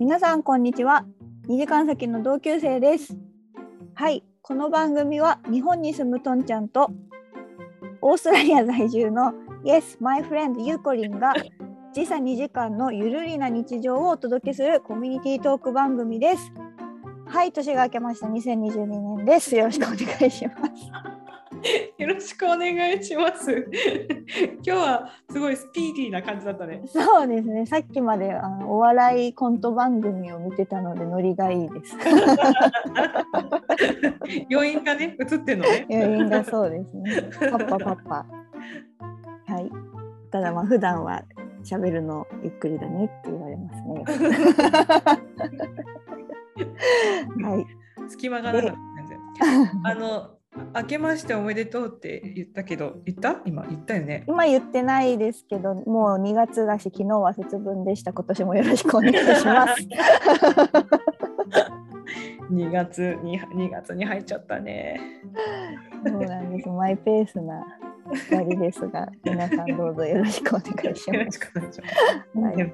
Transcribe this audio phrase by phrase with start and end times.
[0.00, 1.04] 皆さんこんにちは。
[1.46, 3.18] 2時間先の同級生です。
[3.94, 4.24] はい。
[4.40, 6.90] この番組は日本に住むとんちゃんと
[8.00, 11.34] オーストラリア在住の Yes my friend ゆうこりんが
[11.92, 16.50] 時差2時間のゆるりな日常をお届けするコミュニティトーク番組です。
[17.26, 17.52] はい。
[17.52, 19.54] 年が明けました2022年です。
[19.54, 21.09] よろしくお願いします。
[21.98, 23.50] よろしくお願いします。
[24.62, 26.82] 今日はすごいスピーディーな感じだったね。
[26.86, 31.96] そうですねさっきまであのお笑いコント番組を見てたのでノリがいいです
[34.50, 35.86] 余韻がね、映ってんのね。
[35.90, 38.26] 余韻がそうですねパッパパッパ
[39.46, 39.70] はい
[40.30, 41.22] ただまあ普段は
[41.64, 44.04] 喋るのゆっくりだねって言われますね
[47.42, 47.66] はい
[48.08, 49.18] 隙間がなかった全然。
[49.84, 50.39] あの、
[50.74, 53.40] 明けましておめでとうって言ったけど、言った？
[53.44, 54.24] 今言ったよね？
[54.26, 58.12] 今言ってないですけどもう2月だし昨日は節分でした。
[58.12, 59.86] 今年もよろしくお願いします。
[62.50, 65.00] 2月に2月に入っちゃったね。
[66.04, 66.68] そうなんです。
[66.68, 67.64] マイペースな
[68.08, 71.94] 2人ですが 皆さんどうぞよろしくお願いしよろしますくお願いします。
[72.40, 72.58] はい。
[72.58, 72.70] よ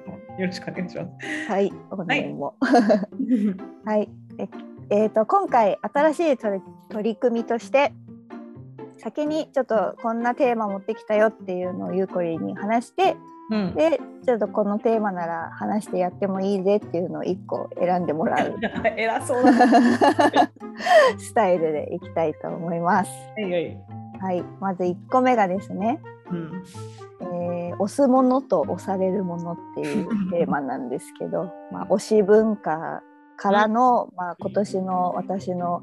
[0.47, 1.51] ろしくお願いします。
[1.51, 1.71] はい。
[1.91, 2.55] お願いも。
[3.85, 4.09] はい、
[4.39, 4.47] え
[4.89, 7.93] えーと今回新しい取り取り組みとして
[8.97, 13.17] 先にちょっとこんなテーマ持ってきたよっていうのをゆうこりんに話して
[13.49, 18.57] うん、でちょっとこのテーマなら話してやってもいいぜっていうのを1個選んでもらう
[18.97, 20.51] 偉そうだね。
[21.17, 23.11] スタイルでいきたいと思います。
[23.37, 23.77] はいはい。
[24.19, 26.63] はい、まず1個目がですね、うん、
[27.21, 33.03] えー押すものと押されるものっていうテーマなんですけど、 まあ、推し文化
[33.37, 35.81] からの、まあ、今年の私の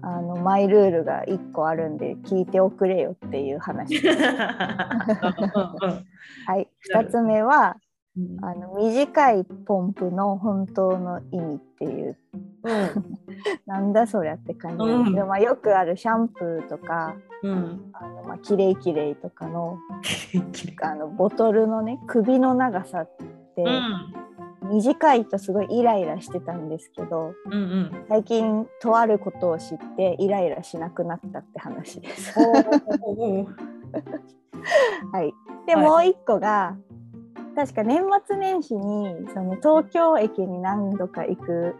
[0.00, 4.00] あのマイルールが1個あるんで聞いておくれよっていう話。
[4.00, 4.18] です。
[4.18, 6.02] は
[6.58, 7.76] い、2つ目は
[8.16, 8.44] うん。
[8.44, 12.18] あの短いポンプの本当の意味っていう。
[13.66, 14.84] なんだそりゃって感じ。
[14.84, 15.14] なん。
[15.14, 19.78] でまあ、よくあるシャンプーとかうん、あの、まあ、キレイキレイとかの
[20.82, 23.10] あのボトルのね首の長さっ
[23.54, 24.23] てうん
[24.74, 28.04] 短いとすごいイライラしてたんですけどうんうん。
[28.08, 32.38] 最近とあることを知ってイライラしなくなったって話です。
[35.12, 35.34] はい、
[35.66, 36.76] で、はいもう一個が
[37.54, 41.76] 確か年末年始にその東京駅に何度か行く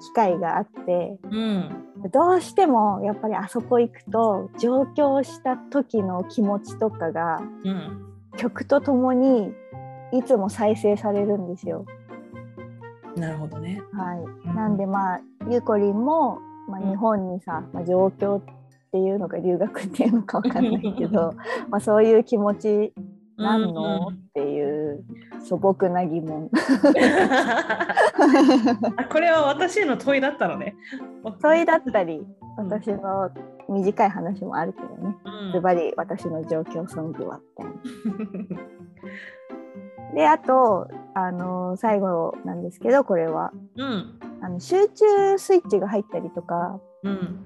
[0.00, 1.82] 機会があってうん。
[2.12, 8.02] どうしてもやっぱりあそこ行くと上京した時の気持ちとかがうん。
[8.36, 9.52] 曲とともに
[10.12, 11.84] いつも再生されるんですよ。
[13.16, 13.82] なるほどね。
[13.92, 14.18] はい、
[14.48, 14.54] うん。
[14.54, 16.38] なんでまあゆうこりんも、
[16.68, 16.90] まあ、うん。
[16.90, 21.34] 日本にさ、まあ、上京っていうのが留学っていうのかわかんないけど
[21.68, 22.92] まあそういう気持ち
[23.36, 25.02] なんの、うんっていう
[25.40, 26.50] 素朴な疑問。
[28.96, 30.76] あこれは私への問いだったのね。
[31.40, 32.26] 問いだったり
[32.58, 33.30] 私の
[33.68, 35.16] 短い話もあるけどね。
[35.24, 35.52] うん。
[35.52, 37.72] ズバリ私の上京ソングはみたい
[40.12, 40.12] な。
[40.16, 40.86] であと
[41.18, 44.20] あの最後なんですけどこれはうん。
[44.42, 47.42] あの集中スイッチが入ったりとかうん。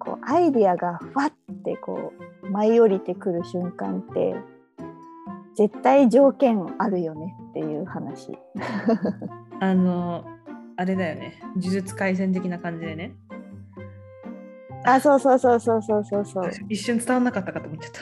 [0.00, 1.32] こうアイディアがふわっ
[1.64, 2.12] てこ
[2.42, 4.34] う舞い降りてくる瞬間って
[5.54, 8.36] 絶対条件あるよねっていう話。
[9.60, 10.24] あの、
[10.76, 11.40] あれだよね。
[11.54, 13.14] 呪術廻戦的な感じでね。
[14.84, 16.50] あそうそうそうそうそうそうそう。
[16.68, 18.00] 一瞬伝わんなかったかと思っちゃった。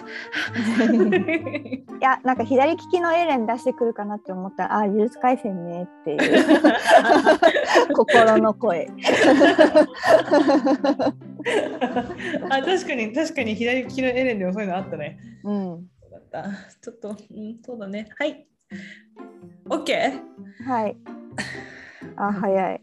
[0.92, 6.18] いやなんか左利きのエレン出してくるかなって思ったらあ呪術廻戦ねっていう
[7.94, 8.88] 心の声。
[12.50, 15.18] あ確かに確かに左利きのエレンでもそういうのあったね。
[15.44, 16.50] うんそうだった。
[16.80, 17.16] ちょっと、うん、
[17.62, 18.08] そうだね。
[18.18, 18.46] はい。
[19.68, 20.20] OK?
[20.66, 20.96] はい。
[22.16, 22.80] あ早い。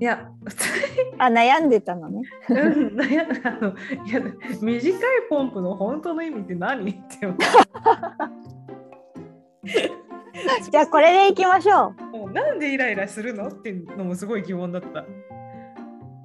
[0.00, 0.64] いや、普通
[1.18, 2.22] あ悩んでたのね。
[2.48, 3.74] にうん悩んだあの
[4.06, 4.20] いや
[4.62, 7.38] 短いポンプの本当の意味って何って思っ
[10.70, 11.92] じゃあこれでいきましょ
[12.26, 15.04] うなんでイライラするのっていうのもすごい疑問だった。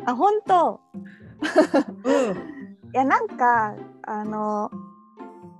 [0.06, 0.98] あ本当う
[2.10, 2.14] ん。
[2.94, 4.72] いやなんかあの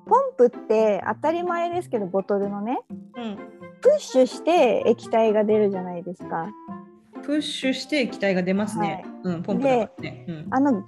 [0.06, 2.80] ポンプって当たり前ですけどボトルのね
[3.18, 3.36] うん。
[3.82, 6.48] プッシュして液体が出るじゃないですか。
[7.26, 9.04] プッシュして液体が出ますね。
[9.24, 10.26] うん、ポンプだね。
[10.28, 10.86] うんあのグー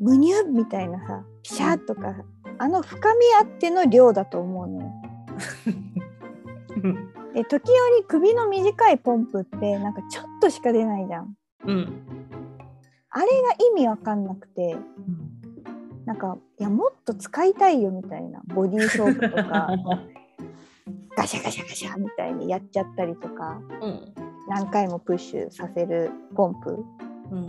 [0.00, 2.14] ムニュみたいなさピシャッとか
[2.58, 4.92] あの深みあっての量だと思うのよ。
[6.82, 11.34] うんで時折首の短いポンプってなんかちょっとしか出ないじゃん。
[11.66, 12.02] うん。
[13.10, 13.32] あれが
[13.72, 14.76] 意味わかんなくて
[16.04, 19.68] なんかいやもっと使いたいよみたいなボディーソープとか
[21.16, 26.84] ガシャガシャガシャみたいにやっちゃったりとかうん何回もプッシュさせるポンプ
[27.30, 27.46] うん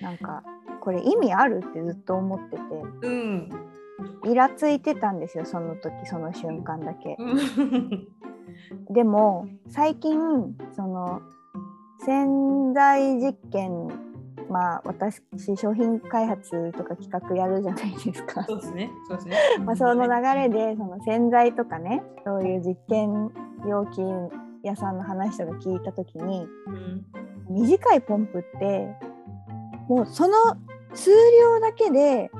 [0.00, 0.42] なんか
[0.80, 2.62] これ意味あるってずっと思ってて
[3.02, 3.50] うん
[4.24, 7.16] イラついてたんですよその時その瞬間だけ。
[7.18, 8.08] うん
[8.90, 10.18] でも最近
[10.74, 11.20] その
[12.04, 13.88] 潜在実験
[14.48, 15.20] まあ私
[15.56, 18.44] 商品開発とか企画やるじゃないですか。
[18.44, 18.90] そうですね。
[19.08, 19.36] そうですね。
[19.64, 23.30] まあその流れでその洗剤とかねそういう実験
[23.66, 23.98] 容器
[24.66, 27.06] 屋さんの話とか聞いた時にうん。
[27.48, 28.88] 短いポンプって
[29.88, 30.34] もうその
[30.94, 32.30] 数量だけで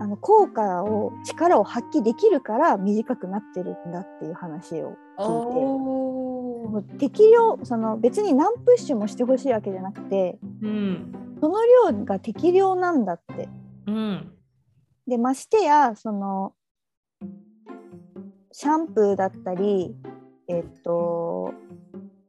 [0.00, 6.98] あの効果を力を発揮できるから短くなってるんだっていう話を聞いて。
[6.98, 11.58] 適量その別に何プッシュもしてほしいわけじゃなくてうんその
[11.92, 13.48] 量が適量なんだって。
[13.86, 14.32] うん。
[15.06, 16.54] でましてやその
[18.52, 19.94] シャンプーだったり
[20.50, 21.54] えっと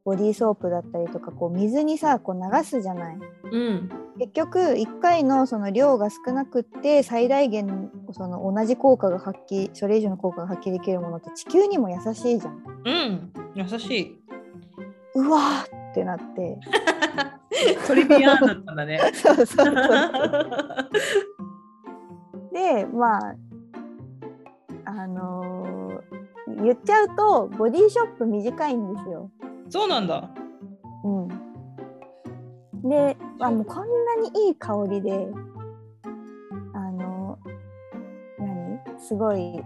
[0.04, 3.18] ボディーソープだったりとかこう水にさこう流すじゃない。
[3.52, 3.88] うん
[4.18, 12.62] 結局1回のその量が少なくって最大限その同じ効果が発揮それ以上の効果が発揮できるものって地球にも優しいじゃん。
[12.84, 14.18] うん優しい。
[15.14, 16.58] うわーってなって
[17.86, 19.00] トリビアンだったんだね。
[19.14, 19.66] そうそうそう
[22.52, 23.34] でまあ
[24.84, 25.81] あのー
[26.62, 29.30] 言っちゃうとボディショップ短いんですよ。
[29.68, 30.30] そうなんだ。
[31.04, 35.28] うん、で、あ、もうこんなにいい香りで
[36.74, 37.38] あの
[38.38, 38.80] 何？
[38.98, 39.62] すごいいい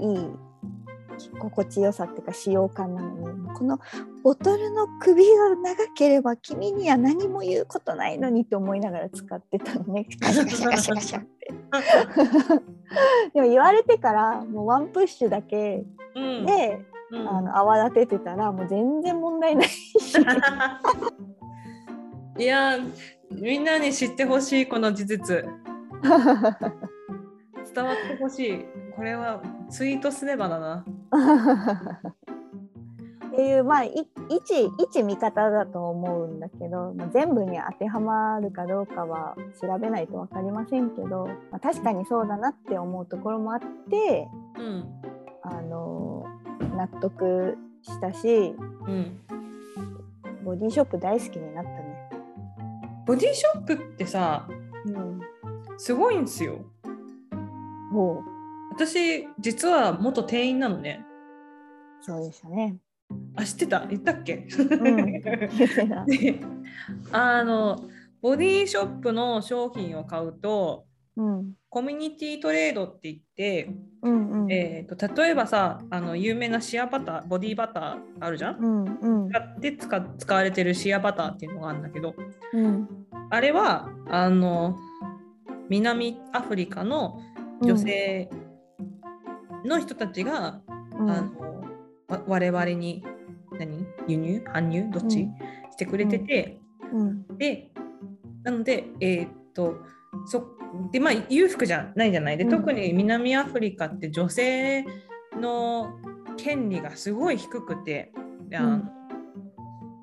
[1.39, 3.79] 心地よさっていうか使用感なのにこの
[4.23, 11.55] ボトルの首が長ければ君には何も言うことないのにって思いながら使ってたのね ガシャガシャガシャガシャって。
[13.35, 15.96] でも言われてからもうワンプッシュだけうん。
[16.17, 16.81] で、
[17.11, 17.29] うん。
[17.29, 19.69] あの泡立ててたらもう全然問題ない。
[19.69, 20.19] し。
[22.39, 22.79] いや
[23.31, 25.45] みんなに知ってほしいこの事実。
[27.75, 28.65] 伝わってほしい。
[28.95, 30.85] これはツイートすればだな。
[33.27, 43.61] っていうまあい一一見方だと思うんだけど、まあ、全部に当てはまるかどうかは調べないと分かりませんけど、まあ、確かにそうだなって思うところもあっ
[43.91, 44.27] て
[44.59, 44.87] うん
[46.77, 48.55] 納得したし
[48.87, 49.21] うん
[50.45, 52.11] ボディショップ大好きになったね。
[53.07, 54.47] ボディショップってさ
[54.87, 55.21] うん、
[55.79, 56.65] すごいんですよ。
[57.93, 58.23] ほう。
[58.73, 61.05] 私実は元店員なのね。
[62.01, 62.77] そうでしたね。
[63.35, 63.87] あ知ってた？
[63.87, 65.23] 言ったっけ、うん、
[67.13, 67.89] あの
[68.23, 70.86] ボディショップの商品を買うと
[71.17, 71.53] うん。
[71.69, 73.71] コミュニティトレードって言って、
[74.03, 74.53] うんうん。
[74.53, 78.85] えー、と例えばさあの有名なシアバターボディバターあるじゃん、うん
[79.25, 79.31] うん。
[79.31, 82.15] 使って使使われてるシアバターっていうのがあるんだけど
[82.53, 82.89] うん。
[83.31, 84.77] あれはあの
[85.69, 87.21] 南アフリカの
[87.63, 88.31] 女性
[89.65, 90.61] の人たちが、
[90.99, 91.11] うん。
[91.11, 91.65] あの
[92.09, 93.05] わ我々に
[93.59, 93.87] 何？
[94.07, 94.45] 輸入？
[94.53, 94.91] 搬入？
[94.93, 95.35] どっち、うん。
[95.73, 96.61] してくれてて、
[96.93, 97.27] うん。
[97.39, 97.71] で
[98.45, 99.79] なのでえーっと
[100.25, 100.47] そ
[100.91, 102.37] でまあ裕福じゃないじゃない？
[102.37, 102.51] で、うん。
[102.51, 104.85] 特に南アフリカって女性
[105.41, 105.91] の
[106.37, 108.13] 権利がすごい低くて
[108.49, 108.85] で,、あの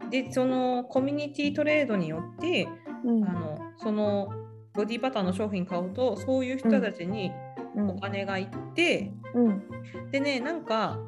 [0.10, 2.68] でそのコミュニティトレードによって
[3.06, 3.24] うん。
[3.26, 4.30] あのその
[4.74, 7.32] ボディバターの商品買うとそういう人たちに
[7.76, 7.90] うん。
[7.90, 9.64] お金がいって、うん。
[10.12, 11.00] でねなんか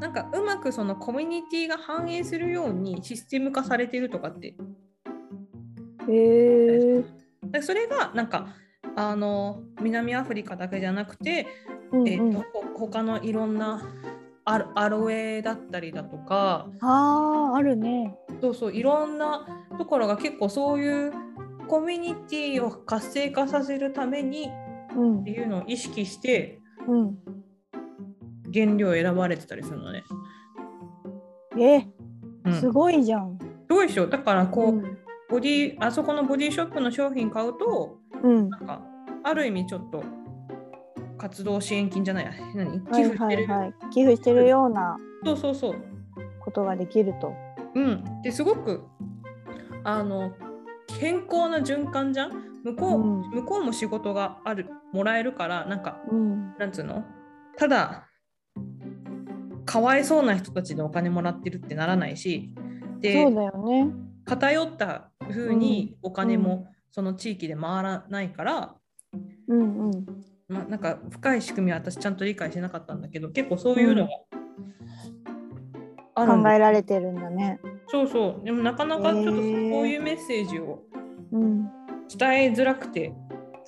[0.00, 4.56] なんかうまくそのコミュニティが反映するようにシステム化されてるとかって
[6.08, 7.04] へえ
[7.50, 8.48] でそれがなんか
[8.96, 11.46] あの南アフリカだけじゃなくて、
[11.92, 12.28] うんえうん。
[12.30, 12.42] ーと
[12.74, 13.82] ほ他のいろんな
[14.44, 18.16] アロアロエだったりだとかあーあるね。
[18.40, 19.46] そうそういろんな
[19.78, 21.12] ところが結構そういう
[21.68, 24.50] コミュニティを活性化させるために
[24.96, 25.20] うん。
[25.20, 27.18] っていうのを意識してうん。
[28.52, 30.04] 原料を選ばれてたりするのね。
[31.58, 31.86] え
[32.44, 33.38] うん、すすごいじゃん。
[33.68, 34.98] ごいでしょだからこう、うん
[35.32, 38.50] ボディあそこのボディショップの商品買うとうん。
[38.50, 38.82] なんか
[39.24, 40.04] ある意味ちょっと
[41.16, 42.32] 活動支援金じゃないや。
[42.54, 42.84] 何？
[42.84, 43.74] はい寄付してる、はいはい。
[43.90, 45.74] 寄付してるようなそうそうそう。
[46.44, 47.32] ことができると。
[47.74, 48.82] うん、ですごく
[49.84, 50.32] あの
[51.00, 52.32] 健康な循環じゃん？
[52.64, 53.30] 向こう,、うん。
[53.30, 56.54] 向こうも仕事があるもらえるからなんかうん。
[56.58, 57.04] なんつうの？
[57.56, 58.06] ただ
[59.64, 62.52] かわいそうな人たちでお金もらってるってならないし
[63.00, 63.90] でそうだよね。
[64.24, 68.74] 偏った風にお金もその地域で回らないから、
[69.48, 70.06] うんうん
[70.48, 74.10] まあ、なんか深い仕組みは私ちゃんと理解してなかったんだけど結構そういうのが
[76.14, 77.58] あるん考えられてるんだね。
[77.88, 78.44] そうそう。
[78.44, 79.42] でもなかなかちょっとそう
[79.88, 80.82] いうメッセージを
[81.32, 81.64] うん。
[82.14, 83.14] 伝えづらくて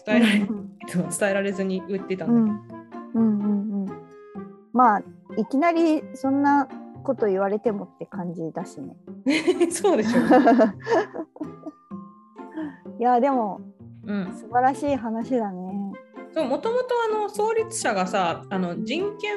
[0.04, 2.46] 伝えられ、伝えられずに売ってたうんん。
[2.46, 2.52] だ
[3.14, 3.86] うんうんうん。
[4.72, 5.02] まあ
[5.36, 6.68] いきなりそんな
[7.02, 8.96] こと言われてもって感じだしね。
[9.24, 10.20] けど、そうでしょ。
[12.98, 13.60] いやでも
[14.06, 14.34] うん。
[14.34, 15.92] 素晴らしい話だね。
[16.32, 19.36] そうもともとあの創立者がさあの人権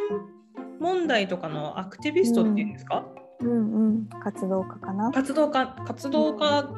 [0.80, 3.06] 問題とかのアクティビストっていうんですか、
[3.40, 4.10] うんうん。
[4.24, 5.12] 活動家かな。
[5.12, 6.70] 活動家活動家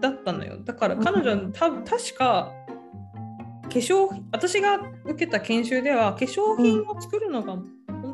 [0.00, 2.52] だったのよだから彼女た確か
[3.62, 7.56] 化粧私が受けた研修では化粧品を作るのが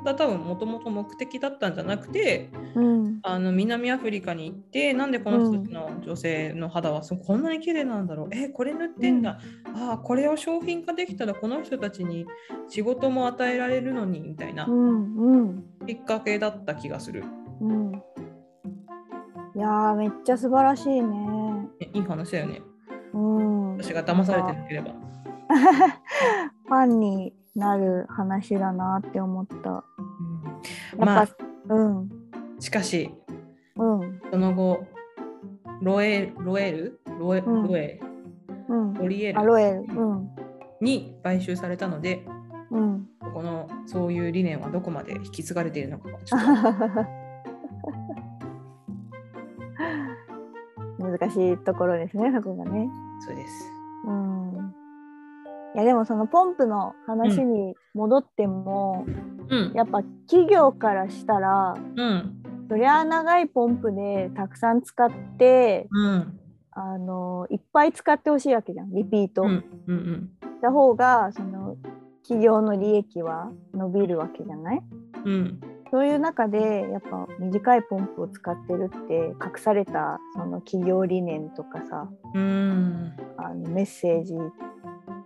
[0.02, 3.20] 本当は多分もともと目的だったんじゃなくてうん。
[3.22, 9.38] あの南アフリカに行ってなんでこの人たちの女性の肌はそこんなに綺麗なんだろうえこれ塗ってんだ、
[9.74, 12.26] ああこれを商品化できたらこの人たちに
[12.68, 17.24] 仕事も与えられるのにみたいなうんうんきっかけだった気がする
[17.60, 18.02] うん。
[19.54, 21.08] いやーめっちゃ素晴らしいね。
[21.80, 22.62] えいい話だよね
[23.12, 23.76] うん。
[23.76, 24.94] 私が騙されてなければ
[26.66, 29.54] ファンになる話だなって思った。
[29.70, 29.82] やっ
[30.98, 31.28] ぱ、まあ
[31.68, 32.08] うん
[32.58, 33.14] しかし
[33.76, 34.84] うんその後
[35.80, 37.00] ロエロエル？
[37.18, 38.00] ロエ,、うんロエ？
[38.68, 38.94] うん。
[38.94, 39.40] ロリエル？
[39.40, 39.80] アロエル。
[39.94, 40.28] うん
[40.80, 42.24] に買収されたので
[42.70, 43.06] うん。
[43.34, 46.40] このそういう理念はどこまで引き継がれているのか ちょっ
[50.98, 52.88] と 難しいところですねそこがね。
[53.26, 53.79] そうです。
[55.74, 55.80] うん。
[55.80, 59.04] いやでもそのポンプの話に戻っても、
[59.48, 59.72] うん。
[59.74, 62.36] やっぱ企業からしたらうん。
[62.68, 66.38] そりゃ長いポンプでたくさん使ってうん。
[66.72, 69.42] あのいっぱい使ってほしいわけじゃんリピート。
[69.42, 71.76] うんうんした方がその
[72.22, 74.82] 企業の利益は伸びるわけじゃない？
[75.24, 75.60] うん。
[75.90, 83.12] そういう中でやっぱ短いポンプを使ってるって隠されたその企業理念とかさうん。
[83.38, 84.34] あのメッセージ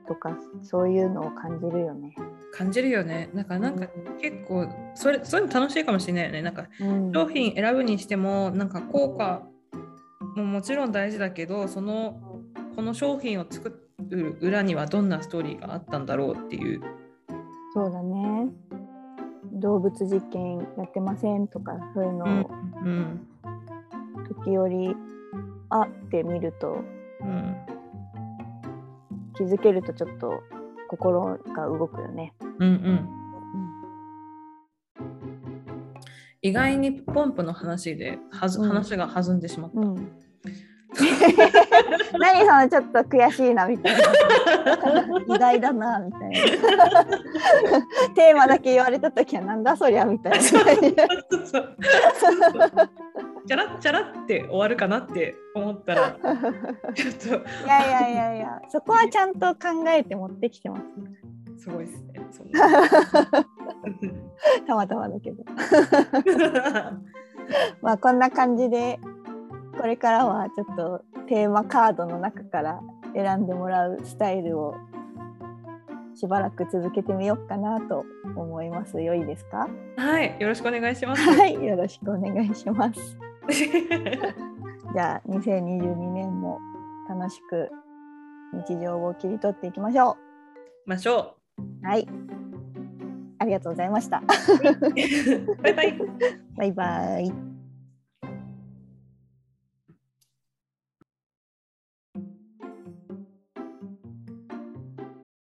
[0.07, 2.15] とかそういうのを感じるよね。
[2.53, 3.31] 感じるよね。
[3.35, 3.87] なんかなんか
[4.21, 6.43] 結構それそういうの楽しいかもしれないよね。
[6.43, 9.47] なんかうん商品選ぶにしてもなんか効果
[10.37, 12.21] ももちろん大事だけどその
[12.77, 16.81] この商品を作る裏にはどんなストーリーがあったんだろうっていう。
[17.75, 18.49] そうだね
[19.55, 22.51] 動物実験やってませんとかそういうのうんを
[22.85, 23.29] うん
[24.43, 24.97] 時折
[25.71, 26.79] あって見ると
[27.21, 27.57] うん
[29.37, 30.43] 気づけるとちょっと
[30.89, 32.35] 心が動くよね。
[32.59, 33.09] うんうん。
[36.43, 38.69] 意外にポンプの話ではずうん。
[38.69, 39.81] 話が弾んでしまった。
[39.81, 40.13] うん。
[42.19, 44.03] 何そのちょっと悔しいなみたいな。
[45.35, 47.05] 意外だなみたいな。
[48.15, 50.39] テーマだけ言われた時はなんだそりゃみたいな
[53.47, 56.17] チャラッチャラって終わるかなって思ったら
[56.95, 57.29] ちょっと
[57.65, 60.77] いやいやいやいやそこはちゃんと考えて持ってきてま
[61.57, 62.15] すすごいですね。
[62.31, 62.61] そんな
[64.67, 65.45] たまたまだけど
[67.83, 68.99] まあこんな感じで
[69.79, 72.81] これからはちょっとテーマカードの中から
[73.15, 74.75] 選んでもらうスタイルを
[76.15, 78.05] しばらく続けてみようかなと
[78.37, 79.01] 思います。
[79.01, 79.69] 良いですか？
[79.97, 81.23] はい、よろしくお願いします。
[81.31, 83.19] はい、よろしくお願いします。
[83.53, 86.59] じゃあ2022年も
[87.09, 87.69] 楽しく
[88.67, 90.17] 日常を切り取っていきましょ
[90.87, 91.37] ましょ
[91.83, 91.87] う。
[91.87, 92.07] はい。
[93.39, 94.23] ありがとうございました。
[94.23, 94.23] う。
[95.63, 95.99] バイバイ。
[96.57, 97.54] バイバイ。